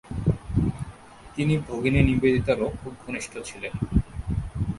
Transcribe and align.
তিনি 1.35 1.53
ভগিনী 1.67 2.01
নিবেদিতারও 2.03 2.67
খুব 2.79 2.93
ঘনিষ্ঠ 3.05 3.33
ছিলেন। 3.49 3.73